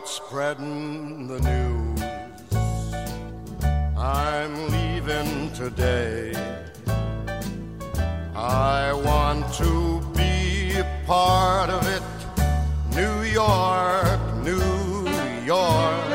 start 0.00 0.08
spreading 0.08 1.26
the 1.26 1.40
news. 1.40 2.02
I'm 3.96 4.70
leaving 4.70 5.50
today. 5.52 6.32
I 8.34 8.92
want 8.92 9.52
to 9.54 10.00
be 10.16 10.78
a 10.78 10.86
part 11.06 11.70
of 11.70 11.86
it. 11.88 12.02
New 12.94 13.24
York, 13.24 14.20
New 14.42 15.06
York. 15.44 16.10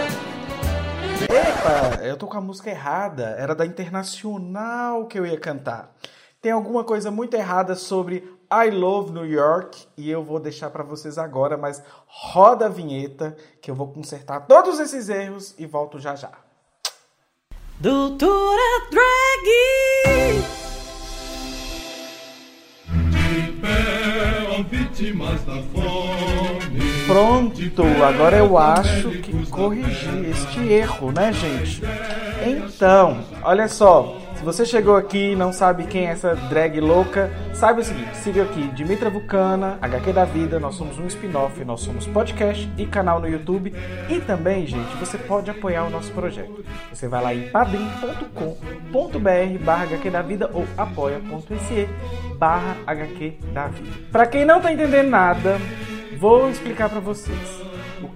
Epa, 1.29 2.03
eu 2.03 2.17
tô 2.17 2.27
com 2.27 2.37
a 2.37 2.41
música 2.41 2.69
errada. 2.69 3.35
Era 3.37 3.53
da 3.53 3.65
Internacional 3.65 5.05
que 5.05 5.19
eu 5.19 5.25
ia 5.25 5.39
cantar. 5.39 5.93
Tem 6.41 6.51
alguma 6.51 6.83
coisa 6.83 7.11
muito 7.11 7.35
errada 7.35 7.75
sobre 7.75 8.34
I 8.51 8.69
Love 8.69 9.11
New 9.11 9.25
York 9.25 9.87
e 9.97 10.09
eu 10.09 10.23
vou 10.23 10.39
deixar 10.39 10.69
para 10.69 10.83
vocês 10.83 11.17
agora, 11.17 11.57
mas 11.57 11.81
roda 12.05 12.65
a 12.65 12.69
vinheta 12.69 13.35
que 13.61 13.69
eu 13.69 13.75
vou 13.75 13.91
consertar 13.91 14.47
todos 14.47 14.79
esses 14.79 15.09
erros 15.09 15.53
e 15.57 15.65
volto 15.65 15.99
já 15.99 16.15
já. 16.15 16.31
Doutora 17.79 18.89
Drag! 18.89 20.55
vítimas 24.95 25.43
da 25.43 25.61
fome. 25.73 27.05
Pronto, 27.05 27.83
agora 28.03 28.37
eu 28.37 28.57
acho 28.57 29.11
que 29.21 29.45
corrigi 29.49 30.29
este 30.29 30.71
erro, 30.71 31.11
né, 31.11 31.31
gente? 31.33 31.81
Então, 32.45 33.19
olha 33.43 33.67
só, 33.67 34.17
você 34.45 34.63
chegou 34.63 34.95
aqui 34.95 35.31
e 35.31 35.35
não 35.35 35.51
sabe 35.51 35.85
quem 35.85 36.05
é 36.05 36.11
essa 36.11 36.35
drag 36.35 36.79
louca, 36.79 37.31
saiba 37.51 37.81
o 37.81 37.83
seguinte, 37.83 38.15
siga 38.17 38.43
aqui 38.43 38.67
Dimitra 38.67 39.09
Vulcana, 39.09 39.79
HQ 39.81 40.13
da 40.13 40.23
Vida, 40.23 40.59
nós 40.59 40.75
somos 40.75 40.99
um 40.99 41.07
spin-off, 41.07 41.65
nós 41.65 41.81
somos 41.81 42.05
podcast 42.05 42.71
e 42.77 42.85
canal 42.85 43.19
no 43.19 43.27
YouTube 43.27 43.73
e 44.07 44.19
também, 44.19 44.67
gente, 44.67 44.95
você 44.97 45.17
pode 45.17 45.49
apoiar 45.49 45.85
o 45.85 45.89
nosso 45.89 46.11
projeto. 46.11 46.63
Você 46.93 47.07
vai 47.07 47.23
lá 47.23 47.33
em 47.33 47.49
padrim.com.br 47.49 49.65
barra 49.65 49.83
HQ 49.85 50.09
da 50.11 50.21
Vida 50.21 50.51
ou 50.53 50.67
apoia.se 50.77 51.89
barra 52.37 52.77
HQ 52.85 53.39
da 53.51 53.67
Vida. 53.67 53.97
Pra 54.11 54.27
quem 54.27 54.45
não 54.45 54.61
tá 54.61 54.71
entendendo 54.71 55.09
nada, 55.09 55.57
vou 56.19 56.51
explicar 56.51 56.87
para 56.87 56.99
vocês 56.99 57.64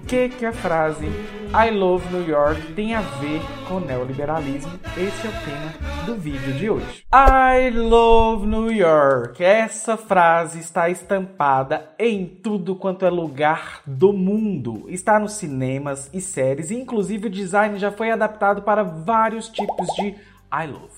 que 0.09 0.27
que 0.27 0.43
a 0.43 0.51
frase 0.51 1.05
I 1.53 1.69
love 1.69 2.03
New 2.11 2.27
York 2.27 2.73
tem 2.73 2.95
a 2.95 3.01
ver 3.01 3.39
com 3.67 3.79
neoliberalismo. 3.79 4.71
Esse 4.97 5.27
é 5.27 5.29
o 5.29 5.33
tema 5.45 6.05
do 6.07 6.15
vídeo 6.15 6.51
de 6.53 6.67
hoje. 6.67 7.05
I 7.13 7.69
love 7.69 8.47
New 8.47 8.71
York. 8.71 9.43
Essa 9.43 9.95
frase 9.97 10.59
está 10.59 10.89
estampada 10.89 11.91
em 11.99 12.25
tudo 12.25 12.75
quanto 12.75 13.05
é 13.05 13.09
lugar 13.11 13.83
do 13.85 14.11
mundo. 14.11 14.85
Está 14.87 15.19
nos 15.19 15.33
cinemas 15.33 16.09
e 16.11 16.19
séries, 16.19 16.71
e 16.71 16.75
inclusive 16.75 17.27
o 17.27 17.29
design 17.29 17.77
já 17.77 17.91
foi 17.91 18.09
adaptado 18.09 18.63
para 18.63 18.81
vários 18.81 19.47
tipos 19.47 19.87
de 19.95 20.15
I 20.51 20.65
love. 20.65 20.89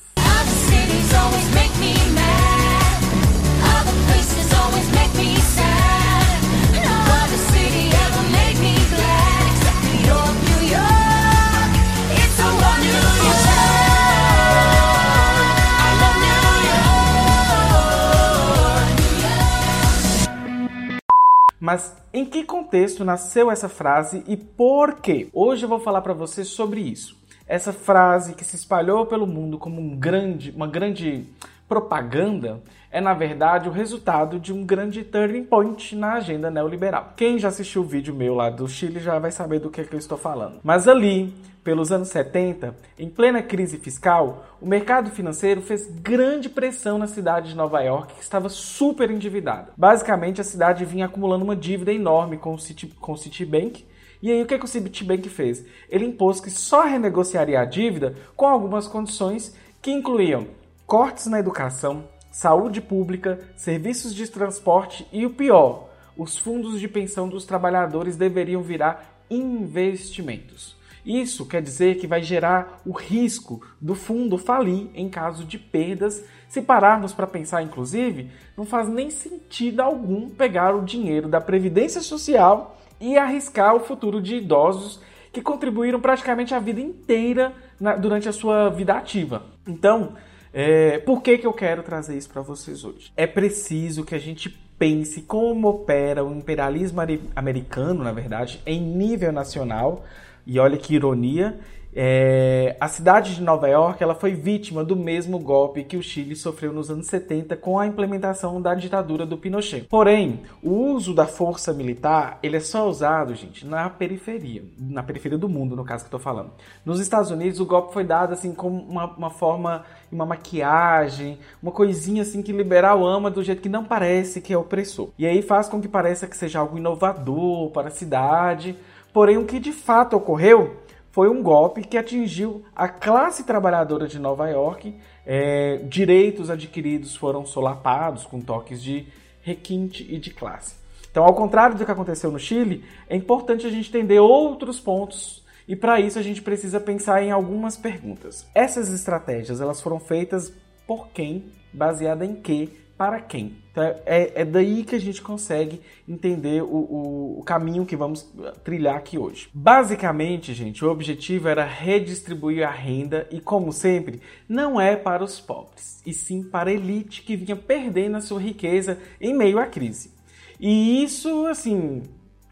Mas 21.72 21.96
em 22.12 22.26
que 22.26 22.44
contexto 22.44 23.06
nasceu 23.06 23.50
essa 23.50 23.70
frase 23.70 24.26
e 24.28 24.36
por 24.36 24.96
quê? 24.96 25.30
Hoje 25.32 25.64
eu 25.64 25.70
vou 25.70 25.80
falar 25.80 26.02
para 26.02 26.12
você 26.12 26.44
sobre 26.44 26.82
isso. 26.82 27.18
Essa 27.48 27.72
frase 27.72 28.34
que 28.34 28.44
se 28.44 28.58
espalhou 28.58 29.06
pelo 29.06 29.26
mundo 29.26 29.58
como 29.58 29.80
um 29.80 29.96
grande, 29.98 30.52
uma 30.52 30.68
grande 30.68 31.26
propaganda 31.72 32.62
é 32.92 33.00
na 33.00 33.14
verdade 33.14 33.70
o 33.70 33.72
resultado 33.72 34.38
de 34.38 34.52
um 34.52 34.66
grande 34.66 35.06
turning 35.06 35.46
point 35.46 35.96
na 35.96 36.16
agenda 36.16 36.52
neoliberal. 36.52 37.14
Quem 37.16 37.40
já 37.40 37.48
assistiu 37.48 37.82
o 37.82 37.86
vídeo 37.86 38.14
meu 38.14 38.36
lá 38.36 38.50
do 38.50 38.68
Chile 38.68 39.00
já 39.00 39.18
vai 39.18 39.32
saber 39.32 39.60
do 39.60 39.70
que, 39.70 39.80
é 39.80 39.86
que 39.86 39.96
eu 39.96 39.98
estou 39.98 40.18
falando. 40.18 40.60
Mas 40.62 40.86
ali, 40.86 41.34
pelos 41.64 41.90
anos 41.90 42.10
70, 42.10 42.76
em 43.00 43.08
plena 43.08 43.42
crise 43.42 43.78
fiscal, 43.78 44.46
o 44.60 44.68
mercado 44.68 45.12
financeiro 45.12 45.62
fez 45.62 45.88
grande 45.88 46.50
pressão 46.50 46.98
na 46.98 47.08
cidade 47.08 47.52
de 47.52 47.56
Nova 47.56 47.80
York, 47.80 48.16
que 48.16 48.22
estava 48.22 48.50
super 48.50 49.10
endividada. 49.10 49.70
Basicamente, 49.78 50.42
a 50.42 50.44
cidade 50.44 50.84
vinha 50.84 51.06
acumulando 51.06 51.46
uma 51.46 51.56
dívida 51.56 51.94
enorme 51.94 52.36
com 52.36 52.54
o, 52.54 52.60
Citi, 52.60 52.88
com 52.88 53.14
o 53.14 53.18
Citibank. 53.18 53.86
E 54.22 54.30
aí, 54.30 54.44
o 54.44 54.46
que, 54.46 54.60
que 54.60 54.66
o 54.66 54.68
Citibank 54.68 55.30
fez? 55.30 55.66
Ele 55.90 56.04
impôs 56.04 56.42
que 56.42 56.52
só 56.52 56.84
renegociaria 56.84 57.62
a 57.62 57.64
dívida 57.64 58.14
com 58.36 58.46
algumas 58.46 58.90
condições 58.90 59.56
que 59.82 59.90
incluíam 59.90 60.60
cortes 60.92 61.28
na 61.28 61.40
educação, 61.40 62.04
saúde 62.30 62.82
pública, 62.82 63.40
serviços 63.56 64.14
de 64.14 64.28
transporte 64.28 65.08
e 65.10 65.26
o 65.26 65.30
pior, 65.30 65.88
os 66.18 66.38
fundos 66.38 66.82
de 66.82 66.88
pensão 66.90 67.30
dos 67.30 67.46
trabalhadores 67.46 68.18
deveriam 68.18 68.62
virar 68.62 69.24
investimentos. 69.30 70.76
Isso 71.06 71.46
quer 71.46 71.62
dizer 71.62 71.96
que 71.96 72.08
vai 72.08 72.22
gerar 72.22 72.82
o 72.86 72.92
risco 72.92 73.66
do 73.80 73.96
fundo 73.96 74.38
falir 74.38 74.90
em 74.94 75.08
caso 75.08 75.46
de 75.46 75.58
perdas. 75.58 76.26
Se 76.50 76.62
pararmos 76.62 77.14
para 77.14 77.26
pensar, 77.26 77.64
inclusive, 77.64 78.30
não 78.58 78.66
faz 78.66 78.90
nem 78.90 79.10
sentido 79.10 79.80
algum 79.80 80.30
pegar 80.30 80.76
o 80.76 80.84
dinheiro 80.84 81.30
da 81.30 81.40
Previdência 81.40 82.02
Social 82.02 82.78
e 83.00 83.18
arriscar 83.18 83.74
o 83.74 83.80
futuro 83.80 84.22
de 84.22 84.36
idosos 84.36 85.00
que 85.32 85.42
contribuíram 85.42 86.02
praticamente 86.02 86.54
a 86.54 86.60
vida 86.60 86.82
inteira 86.82 87.54
na, 87.80 87.96
durante 87.96 88.28
a 88.28 88.34
sua 88.34 88.68
vida 88.68 88.94
ativa. 88.94 89.46
Então, 89.66 90.18
é, 90.54 91.00
por 91.00 91.22
que, 91.22 91.38
que 91.38 91.48
eu 91.48 91.54
quero 91.54 91.84
trazer 91.84 92.18
isso 92.18 92.30
para 92.30 92.42
vocês 92.42 92.84
hoje? 92.84 93.12
É 93.16 93.26
preciso 93.26 94.04
que 94.04 94.16
a 94.16 94.20
gente 94.20 94.50
pense 94.78 95.22
como 95.22 95.70
opera 95.70 96.24
o 96.24 96.34
imperialismo 96.34 97.00
americano, 97.36 98.04
na 98.04 98.12
verdade, 98.12 98.62
em 98.66 98.82
nível 98.82 99.32
nacional. 99.32 100.06
E 100.46 100.60
olha 100.60 100.78
que 100.78 100.96
ironia, 100.96 101.60
é, 101.94 102.78
a 102.80 102.88
cidade 102.88 103.36
de 103.36 103.42
Nova 103.42 103.68
York 103.68 104.02
ela 104.02 104.16
foi 104.16 104.34
vítima 104.34 104.84
do 104.84 104.96
mesmo 104.96 105.38
golpe 105.38 105.84
que 105.84 105.98
o 105.98 106.04
Chile 106.04 106.36
sofreu 106.36 106.72
nos 106.72 106.90
anos 106.90 107.08
70 107.08 107.58
com 107.58 107.78
a 107.78 107.86
implementação 107.86 108.62
da 108.62 108.74
ditadura 108.74 109.26
do 109.26 109.38
Pinochet. 109.38 109.88
Porém, 109.90 110.42
o 110.64 110.72
uso 110.72 111.14
da 111.14 111.26
força 111.26 111.74
militar 111.74 112.40
ele 112.42 112.58
é 112.58 112.60
só 112.62 112.88
usado, 112.88 113.36
gente, 113.36 113.66
na 113.66 113.90
periferia, 113.90 114.64
na 114.78 115.04
periferia 115.04 115.38
do 115.38 115.50
mundo, 115.50 115.76
no 115.76 115.84
caso 115.84 116.04
que 116.04 116.14
eu 116.14 116.18
estou 116.18 116.20
falando. 116.20 116.52
Nos 116.86 117.00
Estados 117.00 117.30
Unidos, 117.30 117.60
o 117.60 117.66
golpe 117.66 117.94
foi 117.94 118.06
dado 118.06 118.34
assim 118.34 118.54
como 118.54 118.82
uma, 118.82 119.06
uma 119.06 119.30
forma, 119.30 119.84
uma 120.12 120.26
maquiagem, 120.26 121.40
uma 121.62 121.72
coisinha 121.72 122.22
assim 122.22 122.42
que 122.42 122.54
liberal 122.54 123.06
ama 123.06 123.30
do 123.30 123.44
jeito 123.44 123.62
que 123.62 123.70
não 123.70 123.84
parece 123.84 124.40
que 124.40 124.54
é 124.54 124.58
opressor. 124.58 125.10
E 125.18 125.26
aí 125.26 125.42
faz 125.42 125.68
com 125.68 125.82
que 125.82 125.88
pareça 125.88 126.28
que 126.28 126.38
seja 126.38 126.60
algo 126.60 126.78
inovador 126.78 127.70
para 127.72 127.90
a 127.90 127.92
cidade. 127.92 128.78
Porém, 129.12 129.38
o 129.38 129.46
que 129.46 129.60
de 129.60 129.74
fato 129.74 130.16
ocorreu 130.16 130.78
foi 131.12 131.30
um 131.30 131.44
golpe 131.44 131.82
que 131.82 131.98
atingiu 131.98 132.64
a 132.76 132.88
classe 132.88 133.44
trabalhadora 133.44 134.08
de 134.08 134.18
Nova 134.18 134.50
York. 134.50 134.96
É, 135.26 135.78
direitos 135.84 136.50
adquiridos 136.50 137.16
foram 137.16 137.46
solapados 137.46 138.24
com 138.24 138.40
toques 138.40 138.82
de 138.82 139.06
requinte 139.42 140.06
e 140.10 140.18
de 140.18 140.32
classe. 140.32 140.76
Então, 141.12 141.26
ao 141.26 141.34
contrário 141.34 141.76
do 141.76 141.86
que 141.86 141.92
aconteceu 141.92 142.32
no 142.32 142.40
Chile, 142.40 142.86
é 143.10 143.16
importante 143.16 143.68
a 143.68 143.70
gente 143.70 143.90
entender 143.90 144.20
outros 144.20 144.80
pontos 144.80 145.44
e 145.68 145.76
para 145.76 146.00
isso 146.00 146.18
a 146.18 146.22
gente 146.22 146.42
precisa 146.42 146.80
pensar 146.80 147.22
em 147.22 147.32
algumas 147.32 147.78
perguntas. 147.78 148.48
Essas 148.56 148.90
estratégias 148.92 149.60
elas 149.62 149.82
foram 149.82 150.00
feitas 150.00 150.54
por 150.88 151.10
quem, 151.10 151.46
baseada 151.72 152.26
em 152.26 152.36
que, 152.36 152.78
para 152.98 153.20
quem. 153.20 153.56
Então, 153.72 153.84
é, 154.06 154.42
é 154.42 154.46
daí 154.46 154.84
que 154.84 154.96
a 154.96 155.00
gente 155.00 155.22
consegue 155.22 155.82
entender 156.08 156.62
o, 156.62 156.68
o, 156.68 157.40
o, 157.40 157.44
caminho 157.44 157.86
que 157.86 157.96
vamos 157.96 158.30
trilhar 158.64 158.96
aqui 158.96 159.18
hoje. 159.18 159.50
Basicamente, 159.54 160.54
gente, 160.54 160.84
o 160.84 160.90
objetivo 160.90 161.48
era 161.48 161.64
redistribuir 161.64 162.68
a 162.68 162.72
renda 162.72 163.28
e, 163.32 163.40
como 163.40 163.72
sempre, 163.72 164.22
não 164.48 164.80
é 164.80 164.96
para 164.96 165.24
os 165.24 165.40
pobres, 165.40 166.02
e 166.06 166.14
sim 166.14 166.44
para 166.44 166.70
a 166.70 166.74
elite 166.74 167.22
que 167.22 167.36
vinha 167.36 167.56
perdendo 167.56 168.18
a 168.18 168.22
sua 168.22 168.42
riqueza 168.42 169.00
em 169.20 169.34
meio 169.34 169.58
à 169.58 169.66
crise. 169.66 170.12
E 170.60 171.04
isso, 171.04 171.48
assim, 171.48 172.04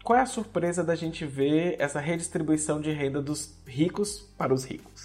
qual 0.02 0.18
é 0.18 0.22
a 0.22 0.26
surpresa 0.26 0.82
da 0.82 0.94
gente 0.94 1.24
ver 1.24 1.76
essa 1.78 2.00
redistribuição 2.00 2.80
de 2.80 2.90
renda 2.90 3.20
dos 3.20 3.54
ricos 3.66 4.28
para 4.36 4.52
os 4.52 4.64
ricos? 4.64 4.99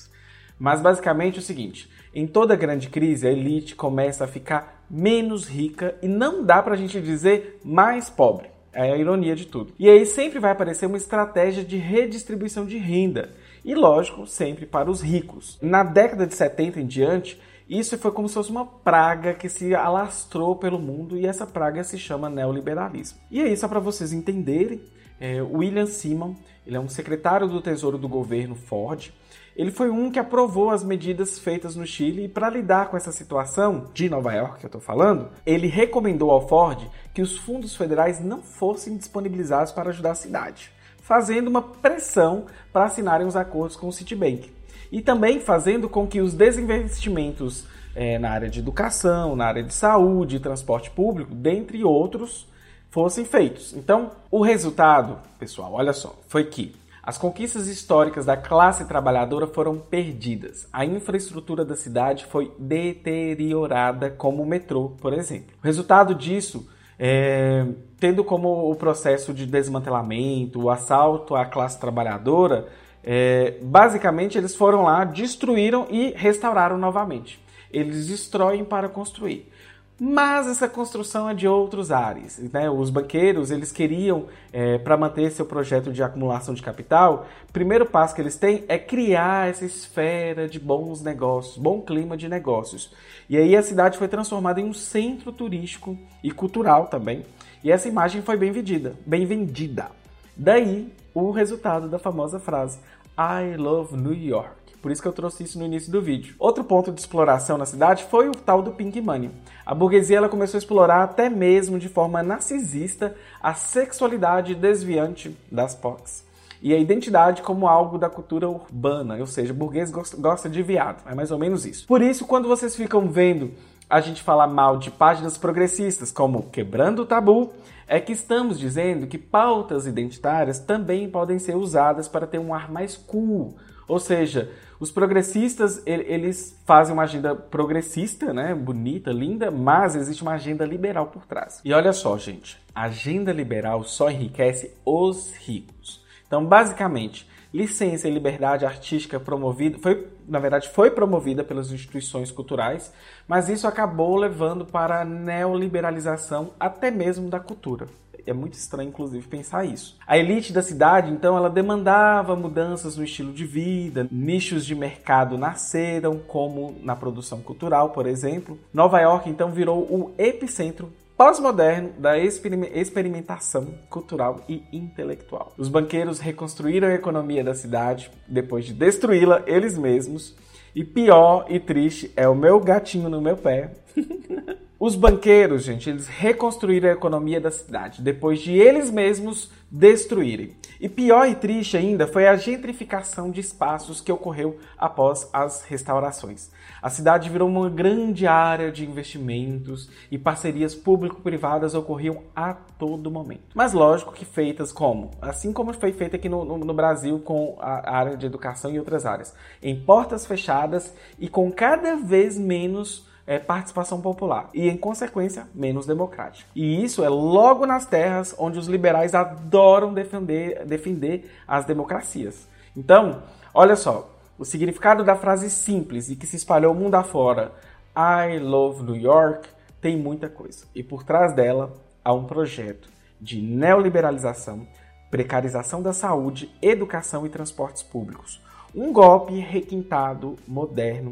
Mas 0.60 0.82
basicamente 0.82 1.38
é 1.38 1.40
o 1.40 1.44
seguinte: 1.44 1.90
em 2.14 2.26
toda 2.26 2.56
grande 2.56 2.90
crise, 2.90 3.28
a 3.28 3.32
elite 3.32 3.76
começa 3.76 4.24
a 4.24 4.28
ficar 4.28 4.86
menos 4.90 5.48
rica 5.48 5.96
e 6.02 6.08
não 6.08 6.44
dá 6.44 6.62
pra 6.62 6.76
gente 6.76 7.02
dizer 7.02 7.60
mais 7.64 8.10
pobre. 8.10 8.50
É 8.72 8.92
a 8.92 8.98
ironia 8.98 9.36
de 9.36 9.46
tudo. 9.46 9.74
E 9.80 9.90
aí 9.90 10.06
sempre 10.06 10.38
vai 10.38 10.52
aparecer 10.52 10.86
uma 10.86 10.98
estratégia 10.98 11.64
de 11.64 11.78
redistribuição 11.78 12.66
de 12.66 12.78
renda. 12.78 13.32
E 13.64 13.74
lógico, 13.74 14.28
sempre 14.28 14.66
para 14.66 14.92
os 14.92 15.02
ricos. 15.02 15.58
Na 15.62 15.82
década 15.82 16.28
de 16.28 16.36
70 16.36 16.82
em 16.82 16.86
diante, 16.86 17.40
isso 17.70 17.98
foi 17.98 18.12
como 18.12 18.28
se 18.28 18.36
fosse 18.36 18.52
uma 18.52 18.66
praga 18.66 19.34
que 19.34 19.50
se 19.50 19.74
alastrou 19.74 20.56
pelo 20.56 20.78
mundo 20.78 21.18
e 21.18 21.26
essa 21.26 21.48
praga 21.48 21.84
se 21.84 21.98
chama 21.98 22.30
neoliberalismo. 22.30 23.18
E 23.32 23.42
aí, 23.42 23.56
só 23.58 23.68
para 23.68 23.80
vocês 23.80 24.14
entenderem, 24.14 24.82
é, 25.20 25.42
William 25.42 25.88
Simon, 25.88 26.36
ele 26.68 26.76
é 26.76 26.80
um 26.80 26.90
secretário 26.90 27.48
do 27.48 27.62
Tesouro 27.62 27.98
do 27.98 28.08
governo 28.08 28.56
Ford. 28.56 29.12
Ele 29.56 29.72
foi 29.72 29.90
um 29.90 30.12
que 30.12 30.20
aprovou 30.20 30.70
as 30.70 30.84
medidas 30.84 31.40
feitas 31.40 31.78
no 31.78 31.86
Chile 31.86 32.26
e 32.26 32.28
para 32.28 32.50
lidar 32.50 32.90
com 32.90 32.98
essa 32.98 33.12
situação 33.12 33.90
de 33.94 34.10
Nova 34.10 34.34
York 34.34 34.60
que 34.60 34.66
eu 34.66 34.68
estou 34.68 34.82
falando, 34.82 35.30
ele 35.46 35.68
recomendou 35.68 36.30
ao 36.30 36.46
Ford 36.46 36.86
que 37.14 37.22
os 37.22 37.38
fundos 37.38 37.74
federais 37.74 38.20
não 38.20 38.42
fossem 38.42 38.98
disponibilizados 38.98 39.72
para 39.72 39.92
ajudar 39.92 40.12
a 40.12 40.16
cidade, 40.16 40.72
fazendo 41.02 41.48
uma 41.48 41.62
pressão 41.62 42.48
para 42.74 42.84
assinarem 42.86 43.26
os 43.26 43.38
acordos 43.38 43.78
com 43.78 43.88
o 43.88 43.94
Citibank 43.94 44.52
e 44.92 45.02
também 45.02 45.40
fazendo 45.40 45.88
com 45.88 46.06
que 46.06 46.20
os 46.20 46.34
desinvestimentos 46.34 47.66
é, 47.96 48.20
na 48.20 48.32
área 48.32 48.50
de 48.50 48.60
educação, 48.60 49.38
na 49.38 49.46
área 49.46 49.64
de 49.64 49.74
saúde, 49.74 50.40
transporte 50.40 50.92
público, 50.92 51.34
dentre 51.34 51.82
outros, 51.82 52.46
fossem 52.90 53.24
feitos. 53.24 53.74
Então, 53.74 54.12
o 54.30 54.42
resultado, 54.42 55.18
pessoal, 55.40 55.74
olha 55.74 55.94
só, 55.94 56.14
foi 56.28 56.44
que 56.44 56.76
as 57.06 57.20
conquistas 57.20 57.68
históricas 57.68 58.26
da 58.26 58.36
classe 58.36 58.88
trabalhadora 58.88 59.46
foram 59.46 59.78
perdidas. 59.78 60.68
A 60.74 60.84
infraestrutura 60.84 61.64
da 61.64 61.76
cidade 61.76 62.26
foi 62.26 62.52
deteriorada, 62.58 64.10
como 64.10 64.42
o 64.42 64.46
metrô, 64.46 64.94
por 65.00 65.14
exemplo. 65.14 65.56
O 65.62 65.66
resultado 65.66 66.16
disso, 66.16 66.68
é, 66.98 67.68
tendo 68.00 68.24
como 68.24 68.72
o 68.72 68.76
processo 68.76 69.36
de 69.36 69.46
desmantelamento, 69.46 70.64
o 70.64 70.70
assalto 70.72 71.36
à 71.36 71.46
classe 71.46 71.80
trabalhadora, 71.80 72.68
é, 73.04 73.60
basicamente 73.62 74.36
eles 74.36 74.56
foram 74.56 74.82
lá, 74.82 75.06
destruíram 75.06 75.86
e 75.92 76.12
restauraram 76.18 76.76
novamente. 76.76 77.40
Eles 77.72 78.08
destroem 78.08 78.66
para 78.66 78.90
construir. 78.90 79.52
Mas 79.98 80.46
essa 80.48 80.68
construção 80.68 81.30
é 81.30 81.34
de 81.34 81.48
outros 81.48 81.90
ares. 81.90 82.38
Né? 82.52 82.70
Os 82.70 82.90
banqueiros 82.90 83.50
eles 83.50 83.72
queriam, 83.72 84.26
é, 84.52 84.78
para 84.78 84.98
manter 84.98 85.32
seu 85.32 85.46
projeto 85.46 85.92
de 85.92 86.04
acumulação 86.04 86.54
de 86.54 86.62
capital, 86.62 87.26
o 87.48 87.54
primeiro 87.54 87.86
passo 87.86 88.14
que 88.14 88.22
eles 88.22 88.36
têm 88.36 88.66
é 88.68 88.78
criar 88.78 89.50
essa 89.50 89.64
esfera 89.64 90.50
de 90.50 90.60
bons 90.60 91.02
negócios, 91.02 91.58
bom 91.58 91.82
clima 91.82 92.18
de 92.18 92.28
negócios. 92.28 92.94
E 93.30 93.38
aí 93.38 93.56
a 93.56 93.64
cidade 93.64 93.98
foi 93.98 94.10
transformada 94.10 94.60
em 94.60 94.66
um 94.66 94.74
centro 94.74 95.32
turístico 95.32 95.98
e 96.22 96.30
cultural 96.30 96.88
também. 96.88 97.26
E 97.64 97.72
essa 97.72 97.88
imagem 97.88 98.22
foi 98.22 98.36
bem 98.36 98.52
vendida, 98.52 98.96
bem 99.06 99.26
vendida. 99.26 99.92
Daí 100.36 100.92
o 101.14 101.32
resultado 101.32 101.88
da 101.88 101.98
famosa 101.98 102.38
frase 102.38 102.80
I 103.18 103.56
love 103.56 103.96
New 103.96 104.14
York. 104.14 104.65
Por 104.86 104.92
isso 104.92 105.02
que 105.02 105.08
eu 105.08 105.14
trouxe 105.14 105.44
isso 105.44 105.58
no 105.58 105.66
início 105.66 105.92
do 105.92 106.00
vídeo. 106.00 106.36
Outro 106.38 106.64
ponto 106.64 106.92
de 106.92 107.02
exploração 107.02 107.58
na 107.58 107.66
cidade 107.66 108.04
foi 108.04 108.30
o 108.30 108.36
tal 108.36 108.62
do 108.62 108.70
Pink 108.70 109.02
Money. 109.02 109.32
A 109.66 109.74
burguesia 109.74 110.18
ela 110.18 110.30
começou 110.30 110.60
a 110.60 110.60
explorar 110.60 111.02
até 111.02 111.28
mesmo 111.28 111.80
de 111.80 111.90
forma 111.90 112.22
narcisista 112.22 113.16
a 113.42 113.56
sexualidade 113.56 114.54
desviante 114.54 115.36
das 115.52 115.74
POCs 115.74 116.24
e 116.62 116.72
a 116.72 116.78
identidade 116.78 117.42
como 117.42 117.68
algo 117.68 117.98
da 117.98 118.12
cultura 118.12 118.48
urbana, 118.48 119.18
ou 119.18 119.26
seja, 119.26 119.56
burguês 119.56 119.90
gosta 119.90 120.48
de 120.48 120.62
viado. 120.62 121.02
É 121.10 121.16
mais 121.16 121.32
ou 121.32 121.40
menos 121.40 121.66
isso. 121.66 121.88
Por 121.88 122.04
isso, 122.04 122.24
quando 122.24 122.48
vocês 122.48 122.76
ficam 122.76 123.08
vendo 123.08 123.54
a 123.90 124.00
gente 124.00 124.22
falar 124.22 124.46
mal 124.46 124.78
de 124.78 124.92
páginas 124.92 125.36
progressistas 125.36 126.12
como 126.12 126.44
Quebrando 126.52 127.02
o 127.02 127.06
Tabu, 127.08 127.52
é 127.88 128.00
que 128.00 128.14
estamos 128.14 128.60
dizendo 128.60 129.08
que 129.08 129.18
pautas 129.18 129.86
identitárias 129.86 130.60
também 130.60 131.10
podem 131.10 131.40
ser 131.40 131.56
usadas 131.56 132.08
para 132.08 132.28
ter 132.28 132.40
um 132.40 132.54
ar 132.54 132.72
mais 132.72 132.98
cool. 132.98 133.56
Ou 133.88 134.00
seja, 134.00 134.52
os 134.80 134.92
progressistas, 134.92 135.82
eles 135.86 136.60
fazem 136.66 136.94
uma 136.94 137.04
agenda 137.04 137.36
progressista, 137.36 138.34
né, 138.34 138.54
bonita, 138.54 139.12
linda, 139.12 139.50
mas 139.50 139.96
existe 139.96 140.22
uma 140.24 140.34
agenda 140.34 140.66
liberal 140.66 141.08
por 141.08 141.26
trás. 141.26 141.62
E 141.64 141.72
olha 141.72 141.94
só, 141.94 142.18
gente, 142.18 142.60
a 142.74 142.84
agenda 142.84 143.32
liberal 143.32 143.84
só 143.84 144.10
enriquece 144.10 144.76
os 144.84 145.34
ricos. 145.34 146.04
Então, 146.28 146.46
basicamente, 146.46 147.30
licença 147.56 148.06
e 148.06 148.12
liberdade 148.12 148.66
artística 148.66 149.18
promovida, 149.18 149.80
foi, 149.80 150.10
na 150.28 150.40
verdade, 150.40 150.68
foi 150.68 150.92
promovida 150.92 151.42
pelas 151.42 151.72
instituições 151.72 152.30
culturais, 152.30 152.92
mas 153.26 153.48
isso 153.48 153.66
acabou 153.66 154.18
levando 154.18 154.66
para 154.66 155.02
a 155.02 155.06
neoliberalização 155.06 156.52
até 156.60 156.92
mesmo 156.92 157.30
da 157.30 157.40
cultura. 157.40 157.88
É 158.28 158.34
muito 158.34 158.56
estranho, 158.56 158.90
inclusive, 158.90 159.26
pensar 159.28 159.64
isso. 159.64 159.98
A 160.06 160.18
elite 160.18 160.52
da 160.52 160.62
cidade, 160.62 161.12
então, 161.12 161.38
ela 161.38 161.50
demandava 161.50 162.36
mudanças 162.36 162.98
no 162.98 163.04
estilo 163.06 163.32
de 163.32 163.46
vida, 163.46 164.06
nichos 164.12 164.66
de 164.66 164.76
mercado 164.76 165.38
nasceram, 165.38 166.18
como 166.18 166.76
na 166.84 166.96
produção 166.96 167.40
cultural, 167.40 167.92
por 167.92 168.06
exemplo. 168.06 168.60
Nova 168.74 169.00
York, 169.00 169.30
então, 169.30 169.52
virou 169.52 169.84
o 169.84 170.14
epicentro 170.18 170.92
pós-moderno 171.18 171.94
da 171.98 172.18
experimentação 172.20 173.74
cultural 173.90 174.44
e 174.50 174.64
intelectual. 174.72 175.54
Os 175.58 175.70
banqueiros 175.70 176.20
reconstruíram 176.20 176.90
a 176.90 176.94
economia 176.94 177.44
da 177.44 177.54
cidade 177.54 178.12
depois 178.28 178.66
de 178.66 178.74
destruí-la 178.74 179.44
eles 179.48 179.78
mesmos. 179.78 180.36
E 180.76 180.84
pior 180.84 181.46
e 181.50 181.58
triste 181.58 182.12
é 182.18 182.28
o 182.28 182.36
meu 182.36 182.60
gatinho 182.60 183.10
no 183.10 183.22
meu 183.22 183.38
pé. 183.38 183.72
Os 184.78 184.94
banqueiros, 184.94 185.64
gente, 185.64 185.90
eles 185.90 186.06
reconstruíram 186.06 186.90
a 186.90 186.94
economia 186.94 187.40
da 187.40 187.50
cidade 187.50 188.02
depois 188.02 188.42
de 188.42 188.58
eles 188.58 188.92
mesmos 188.92 189.50
destruírem. 189.72 190.52
E 190.80 190.90
pior 190.90 191.28
e 191.28 191.36
triste 191.36 191.78
ainda 191.78 192.08
foi 192.08 192.28
a 192.28 192.36
gentrificação 192.36 193.32
de 193.32 193.40
espaços 193.40 194.02
que 194.02 194.12
ocorreu 194.12 194.60
após 194.78 195.30
as 195.32 195.64
restaurações. 195.64 196.52
A 196.82 196.90
cidade 196.90 197.30
virou 197.30 197.48
uma 197.48 197.70
grande 197.70 198.28
área 198.28 198.72
de 198.72 198.86
investimentos 198.86 199.90
e 200.12 200.18
parcerias 200.18 200.76
público-privadas 200.76 201.74
ocorriam 201.74 202.24
a 202.36 202.54
todo 202.54 203.10
momento. 203.10 203.56
Mas 203.56 203.74
lógico 203.74 204.14
que 204.14 204.26
feitas 204.26 204.72
como? 204.72 205.12
Assim 205.22 205.54
como 205.54 205.74
foi 205.74 205.94
feita 205.94 206.18
aqui 206.18 206.30
no, 206.30 206.44
no, 206.44 206.58
no 206.58 206.74
Brasil 206.74 207.20
com 207.20 207.58
a 207.60 207.96
área 207.96 208.18
de 208.18 208.26
educação 208.26 208.72
e 208.72 208.80
outras 208.80 209.06
áreas. 209.06 209.34
Em 209.62 209.80
portas 209.80 210.26
fechadas 210.26 210.94
e 211.18 211.28
com 211.28 211.52
cada 211.52 211.96
vez 211.96 212.38
menos 212.38 213.08
é, 213.28 213.40
participação 213.40 214.02
popular 214.02 214.50
e, 214.54 214.70
em 214.70 214.78
consequência, 214.78 215.48
menos 215.54 215.86
democrática. 215.86 216.50
E 216.56 216.84
isso 216.84 217.04
é 217.04 217.10
logo 217.10 217.66
nas 217.66 217.86
terras 217.86 218.36
onde 218.38 218.60
os 218.60 218.68
liberais 218.68 219.16
adoram 219.16 219.94
defender, 219.94 220.66
defender 220.66 221.32
as 221.48 221.66
democracias. 221.66 222.48
Então, 222.76 223.24
olha 223.54 223.76
só, 223.76 224.10
o 224.38 224.46
significado 224.46 225.04
da 225.04 225.16
frase 225.16 225.50
simples 225.50 226.10
e 226.10 226.16
que 226.16 226.28
se 226.28 226.36
espalhou 226.36 226.74
o 226.74 226.76
mundo 226.76 226.96
afora, 226.96 227.54
I 227.96 228.40
love 228.40 228.84
New 228.84 228.96
York, 228.96 229.48
tem 229.82 229.98
muita 229.98 230.28
coisa. 230.28 230.66
E 230.76 230.84
por 230.84 231.04
trás 231.04 231.34
dela 231.34 231.74
há 232.04 232.14
um 232.14 232.26
projeto 232.26 232.90
de 233.20 233.42
neoliberalização, 233.42 234.68
precarização 235.10 235.82
da 235.82 235.94
saúde, 235.94 236.54
educação 236.62 237.26
e 237.26 237.30
transportes 237.30 237.82
públicos. 237.82 238.44
Um 238.76 238.92
golpe 238.92 239.40
requintado, 239.40 240.36
moderno, 240.46 241.12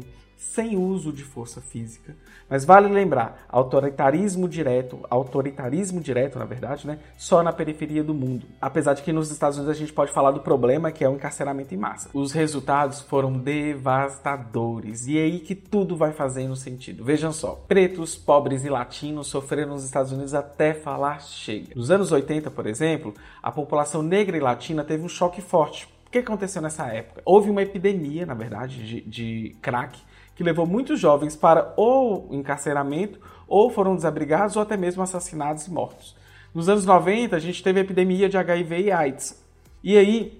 sem 0.52 0.76
uso 0.76 1.12
de 1.12 1.24
força 1.24 1.60
física. 1.60 2.14
Mas 2.48 2.64
vale 2.64 2.88
lembrar, 2.88 3.46
autoritarismo 3.48 4.48
direto, 4.48 5.00
autoritarismo 5.08 6.00
direto, 6.00 6.38
na 6.38 6.44
verdade, 6.44 6.86
né, 6.86 6.98
só 7.16 7.42
na 7.42 7.52
periferia 7.52 8.04
do 8.04 8.14
mundo. 8.14 8.46
Apesar 8.60 8.94
de 8.94 9.02
que 9.02 9.12
nos 9.12 9.30
Estados 9.30 9.56
Unidos 9.56 9.74
a 9.74 9.78
gente 9.78 9.92
pode 9.92 10.12
falar 10.12 10.30
do 10.30 10.40
problema 10.40 10.92
que 10.92 11.02
é 11.02 11.08
o 11.08 11.14
encarceramento 11.14 11.74
em 11.74 11.78
massa. 11.78 12.10
Os 12.12 12.32
resultados 12.32 13.00
foram 13.00 13.32
devastadores 13.32 15.06
e 15.06 15.18
é 15.18 15.22
aí 15.22 15.40
que 15.40 15.54
tudo 15.54 15.96
vai 15.96 16.12
fazendo 16.12 16.54
sentido. 16.54 17.04
Vejam 17.04 17.32
só, 17.32 17.52
pretos, 17.66 18.14
pobres 18.14 18.64
e 18.64 18.68
latinos 18.68 19.26
sofreram 19.26 19.70
nos 19.70 19.84
Estados 19.84 20.12
Unidos 20.12 20.34
até 20.34 20.74
falar 20.74 21.20
chega. 21.20 21.74
Nos 21.74 21.90
anos 21.90 22.12
80, 22.12 22.50
por 22.50 22.66
exemplo, 22.66 23.14
a 23.42 23.50
população 23.50 24.02
negra 24.02 24.36
e 24.36 24.40
latina 24.40 24.84
teve 24.84 25.02
um 25.02 25.08
choque 25.08 25.40
forte. 25.40 25.88
O 26.06 26.10
que 26.10 26.18
aconteceu 26.18 26.62
nessa 26.62 26.86
época? 26.86 27.22
Houve 27.24 27.50
uma 27.50 27.62
epidemia, 27.62 28.24
na 28.24 28.34
verdade, 28.34 28.86
de, 28.86 29.00
de 29.00 29.56
crack 29.60 29.98
que 30.34 30.42
levou 30.42 30.66
muitos 30.66 30.98
jovens 30.98 31.36
para 31.36 31.72
ou 31.76 32.28
encarceramento, 32.30 33.18
ou 33.46 33.70
foram 33.70 33.94
desabrigados, 33.94 34.56
ou 34.56 34.62
até 34.62 34.76
mesmo 34.76 35.02
assassinados 35.02 35.66
e 35.66 35.70
mortos. 35.70 36.16
Nos 36.54 36.68
anos 36.68 36.84
90, 36.84 37.36
a 37.36 37.38
gente 37.38 37.62
teve 37.62 37.80
a 37.80 37.82
epidemia 37.82 38.28
de 38.28 38.36
HIV 38.36 38.82
e 38.82 38.92
AIDS. 38.92 39.44
E 39.82 39.96
aí, 39.98 40.38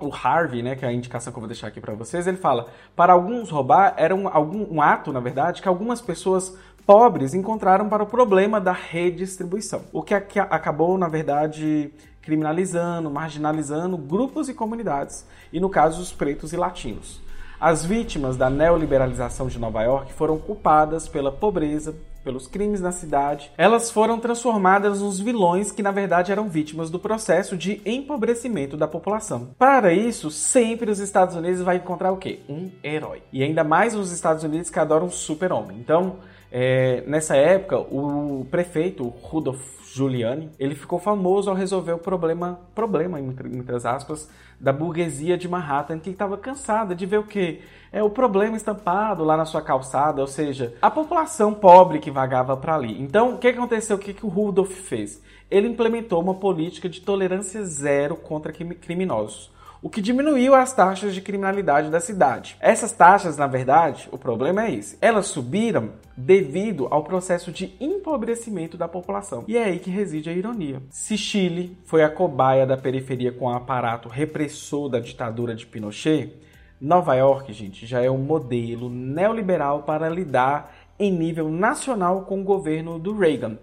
o 0.00 0.12
Harvey, 0.12 0.62
né, 0.62 0.74
que 0.74 0.84
é 0.84 0.88
a 0.88 0.92
indicação 0.92 1.32
que 1.32 1.38
eu 1.38 1.40
vou 1.40 1.48
deixar 1.48 1.68
aqui 1.68 1.80
para 1.80 1.94
vocês, 1.94 2.26
ele 2.26 2.36
fala: 2.36 2.68
para 2.96 3.12
alguns 3.12 3.50
roubar 3.50 3.94
era 3.96 4.14
um, 4.14 4.28
algum, 4.28 4.76
um 4.76 4.82
ato, 4.82 5.12
na 5.12 5.20
verdade, 5.20 5.62
que 5.62 5.68
algumas 5.68 6.00
pessoas 6.00 6.56
pobres 6.86 7.34
encontraram 7.34 7.88
para 7.88 8.02
o 8.02 8.06
problema 8.06 8.60
da 8.60 8.72
redistribuição, 8.72 9.82
o 9.92 10.02
que, 10.02 10.18
que 10.20 10.38
acabou, 10.40 10.98
na 10.98 11.08
verdade, 11.08 11.92
criminalizando, 12.20 13.10
marginalizando 13.10 13.96
grupos 13.96 14.48
e 14.48 14.54
comunidades, 14.54 15.26
e 15.52 15.60
no 15.60 15.68
caso 15.68 16.00
os 16.00 16.12
pretos 16.12 16.52
e 16.52 16.56
latinos. 16.56 17.20
As 17.62 17.84
vítimas 17.84 18.36
da 18.36 18.50
neoliberalização 18.50 19.46
de 19.46 19.56
Nova 19.56 19.84
York 19.84 20.12
foram 20.12 20.36
culpadas 20.36 21.06
pela 21.06 21.30
pobreza, 21.30 21.94
pelos 22.24 22.48
crimes 22.48 22.80
na 22.80 22.90
cidade. 22.90 23.52
Elas 23.56 23.88
foram 23.88 24.18
transformadas 24.18 25.00
nos 25.00 25.20
vilões 25.20 25.70
que 25.70 25.80
na 25.80 25.92
verdade 25.92 26.32
eram 26.32 26.48
vítimas 26.48 26.90
do 26.90 26.98
processo 26.98 27.56
de 27.56 27.80
empobrecimento 27.86 28.76
da 28.76 28.88
população. 28.88 29.50
Para 29.56 29.92
isso, 29.92 30.28
sempre 30.28 30.90
os 30.90 30.98
Estados 30.98 31.36
Unidos 31.36 31.60
vai 31.62 31.76
encontrar 31.76 32.10
o 32.10 32.16
quê? 32.16 32.40
Um 32.48 32.68
herói. 32.82 33.22
E 33.32 33.44
ainda 33.44 33.62
mais 33.62 33.94
os 33.94 34.10
Estados 34.10 34.42
Unidos 34.42 34.68
que 34.68 34.80
adoram 34.80 35.06
um 35.06 35.10
super-homem. 35.10 35.78
Então, 35.78 36.16
É, 36.54 37.02
nessa 37.06 37.34
época, 37.34 37.78
o 37.78 38.46
prefeito 38.50 39.04
Rudolf 39.22 39.58
Giuliani, 39.90 40.50
ele 40.58 40.74
ficou 40.74 40.98
famoso 40.98 41.48
ao 41.48 41.56
resolver 41.56 41.92
o 41.92 41.98
problema, 41.98 42.60
problema 42.74 43.18
em 43.18 43.22
muitas 43.22 43.86
aspas, 43.86 44.28
da 44.60 44.70
burguesia 44.70 45.38
de 45.38 45.48
Manhattan, 45.48 45.98
que 45.98 46.10
estava 46.10 46.36
cansada 46.36 46.94
de 46.94 47.06
ver 47.06 47.18
o 47.20 47.24
que 47.24 47.62
é 47.90 48.02
o 48.02 48.10
problema 48.10 48.54
estampado 48.54 49.24
lá 49.24 49.34
na 49.34 49.46
sua 49.46 49.62
calçada, 49.62 50.20
ou 50.20 50.26
seja, 50.26 50.74
a 50.82 50.90
população 50.90 51.54
pobre 51.54 51.98
que 51.98 52.10
vagava 52.10 52.54
para 52.54 52.74
ali. 52.74 53.00
Então, 53.00 53.34
o 53.34 53.38
que 53.38 53.48
aconteceu? 53.48 53.96
O 53.96 53.98
que, 53.98 54.12
que 54.12 54.26
o 54.26 54.28
Rudolf 54.28 54.72
fez? 54.72 55.22
Ele 55.50 55.68
implementou 55.68 56.20
uma 56.20 56.34
política 56.34 56.86
de 56.86 57.00
tolerância 57.00 57.64
zero 57.64 58.14
contra 58.14 58.52
criminosos 58.52 59.51
o 59.82 59.90
que 59.90 60.00
diminuiu 60.00 60.54
as 60.54 60.72
taxas 60.72 61.12
de 61.12 61.20
criminalidade 61.20 61.90
da 61.90 61.98
cidade. 61.98 62.56
Essas 62.60 62.92
taxas, 62.92 63.36
na 63.36 63.48
verdade, 63.48 64.08
o 64.12 64.16
problema 64.16 64.64
é 64.64 64.74
esse. 64.74 64.96
Elas 65.00 65.26
subiram 65.26 65.90
devido 66.16 66.86
ao 66.88 67.02
processo 67.02 67.50
de 67.50 67.74
empobrecimento 67.80 68.76
da 68.76 68.86
população. 68.86 69.44
E 69.48 69.56
é 69.56 69.64
aí 69.64 69.80
que 69.80 69.90
reside 69.90 70.30
a 70.30 70.32
ironia. 70.32 70.80
Se 70.88 71.18
Chile 71.18 71.76
foi 71.84 72.04
a 72.04 72.08
cobaia 72.08 72.64
da 72.64 72.76
periferia 72.76 73.32
com 73.32 73.46
o 73.46 73.50
aparato 73.50 74.08
repressor 74.08 74.88
da 74.88 75.00
ditadura 75.00 75.54
de 75.54 75.66
Pinochet, 75.66 76.32
Nova 76.80 77.14
York, 77.16 77.52
gente, 77.52 77.84
já 77.84 78.00
é 78.00 78.10
um 78.10 78.18
modelo 78.18 78.88
neoliberal 78.88 79.82
para 79.82 80.08
lidar 80.08 80.72
em 80.98 81.10
nível 81.10 81.48
nacional 81.48 82.22
com 82.22 82.40
o 82.40 82.44
governo 82.44 82.98
do 82.98 83.16
Reagan 83.16 83.58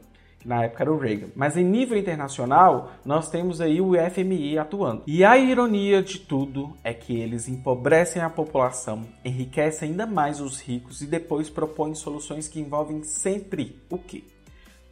na 0.46 0.64
época 0.64 0.84
era 0.84 0.92
o 0.92 0.98
Reagan. 0.98 1.28
Mas 1.36 1.58
em 1.58 1.64
nível 1.64 1.98
internacional, 1.98 2.92
nós 3.04 3.30
temos 3.30 3.60
aí 3.60 3.82
o 3.82 3.94
FMI 3.94 4.58
atuando. 4.58 5.04
E 5.06 5.24
a 5.24 5.38
ironia 5.38 6.02
de 6.02 6.20
tudo 6.20 6.76
é 6.84 6.94
que 6.94 7.18
eles 7.18 7.48
empobrecem 7.48 8.22
a 8.22 8.30
população, 8.30 9.06
enriquecem 9.24 9.90
ainda 9.90 10.06
mais 10.06 10.40
os 10.40 10.60
ricos 10.62 11.02
e 11.02 11.06
depois 11.06 11.50
propõem 11.50 11.94
soluções 11.94 12.48
que 12.48 12.60
envolvem 12.60 13.04
sempre 13.04 13.80
o 13.90 13.98
quê? 13.98 14.24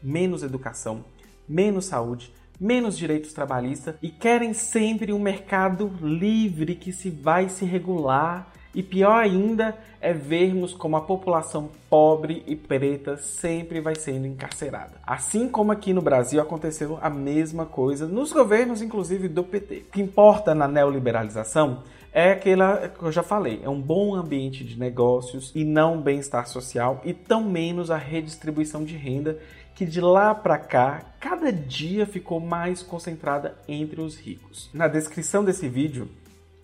Menos 0.01 0.43
educação, 0.43 1.05
menos 1.47 1.85
saúde, 1.85 2.31
menos 2.59 2.97
direitos 2.97 3.33
trabalhistas 3.33 3.95
e 4.01 4.09
querem 4.09 4.53
sempre 4.53 5.13
um 5.13 5.19
mercado 5.19 5.91
livre 6.01 6.75
que 6.75 6.91
se 6.91 7.09
vai 7.09 7.49
se 7.49 7.65
regular 7.65 8.51
e 8.77 8.84
pior 8.84 9.24
ainda 9.24 9.75
é 10.00 10.13
vermos 10.13 10.72
como 10.72 10.96
a 10.96 11.01
população 11.01 11.67
pobre 11.89 12.43
e 12.46 12.55
preta 12.55 13.17
sempre 13.17 13.81
vai 13.81 13.96
sendo 13.96 14.27
encarcerada. 14.27 15.01
Assim 15.03 15.50
como 15.50 15.72
aqui 15.72 15.93
no 15.93 16.01
Brasil 16.03 16.39
aconteceu 16.39 17.00
a 17.01 17.10
mesma 17.10 17.65
coisa 17.65 18.05
nos 18.05 18.31
governos, 18.31 18.84
inclusive 18.84 19.27
do 19.27 19.43
PT. 19.43 19.77
O 19.77 19.91
que 19.91 20.00
importa 20.00 20.53
na 20.53 20.67
neoliberalização 20.67 21.81
é 22.13 22.34
aquela 22.34 22.88
que 22.88 23.01
eu 23.03 23.12
já 23.12 23.24
falei, 23.24 23.62
é 23.63 23.69
um 23.69 23.81
bom 23.81 24.13
ambiente 24.13 24.63
de 24.63 24.77
negócios 24.77 25.51
e 25.55 25.63
não 25.63 26.00
bem-estar 26.00 26.48
social 26.48 27.01
e 27.03 27.13
tão 27.13 27.43
menos 27.43 27.89
a 27.89 27.98
redistribuição 27.98 28.84
de 28.84 28.96
renda 28.96 29.39
que 29.74 29.88
de 29.88 30.00
lá 30.00 30.36
para 30.36 30.60
cá 30.60 31.01
cada 31.19 31.51
dia 31.51 32.05
ficou 32.05 32.39
mais 32.39 32.84
concentrada 32.84 33.57
entre 33.67 34.01
os 34.01 34.15
ricos. 34.15 34.69
Na 34.72 34.88
descrição 34.88 35.43
desse 35.43 35.67
vídeo 35.67 36.07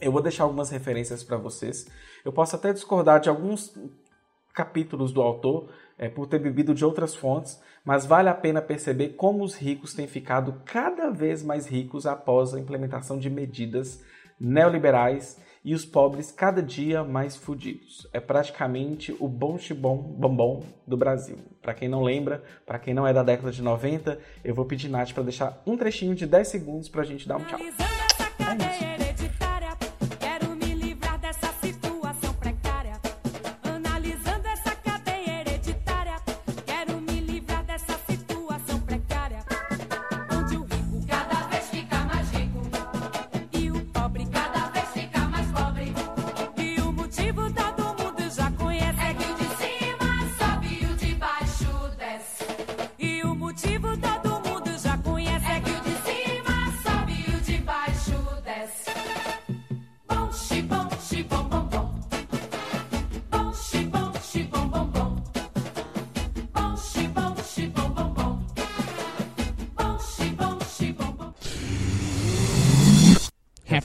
eu 0.04 0.12
vou 0.12 0.22
deixar 0.22 0.44
algumas 0.44 0.70
referências 0.70 1.24
para 1.24 1.38
vocês. 1.38 1.88
Eu 2.24 2.32
posso 2.32 2.56
até 2.56 2.74
discordar 2.74 3.20
de 3.20 3.30
alguns 3.30 3.74
capítulos 4.54 5.12
do 5.12 5.22
autor 5.22 5.70
é, 5.98 6.08
por 6.08 6.28
ter 6.28 6.40
bebido 6.40 6.74
de 6.74 6.86
outras 6.86 7.16
fontes, 7.16 7.60
mas 7.84 8.06
vale 8.06 8.30
a 8.30 8.34
pena 8.34 8.62
perceber 8.62 9.10
como 9.10 9.44
os 9.44 9.56
ricos 9.56 9.94
têm 9.94 10.08
ficado 10.08 10.62
cada 10.66 11.10
vez 11.10 11.44
mais 11.44 11.66
ricos 11.66 12.06
após 12.06 12.54
a 12.54 12.60
implementação 12.60 13.18
de 13.18 13.30
medidas 13.30 14.04
neoliberais 14.40 15.40
e 15.64 15.74
os 15.74 15.86
pobres 15.86 16.32
cada 16.32 16.62
dia 16.62 17.04
mais 17.04 17.38
fudidos. 17.38 18.08
É 18.12 18.20
praticamente 18.20 19.16
o 19.20 19.28
bom 19.28 19.58
chibom 19.58 19.98
bombom 19.98 20.64
do 20.86 20.98
Brasil. 20.98 21.38
Para 21.62 21.74
quem 21.74 21.88
não 21.88 22.04
lembra, 22.04 22.44
para 22.66 22.80
quem 22.80 22.94
não 22.94 23.08
é 23.08 23.14
da 23.14 23.24
década 23.24 23.52
de 23.52 23.62
90, 23.62 24.20
eu 24.44 24.54
vou 24.54 24.66
pedir 24.66 24.90
Nath 24.90 25.14
para 25.14 25.24
deixar 25.24 25.62
um 25.66 25.78
trechinho 25.78 26.16
de 26.16 26.26
10 26.28 26.48
segundos 26.48 26.90
para 26.90 27.02
a 27.02 27.06
gente 27.06 27.28
dar 27.28 27.38
um 27.38 27.46
tchau. 27.46 27.60
É 27.60 27.64
isso. 27.64 28.93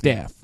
staff. 0.09 0.38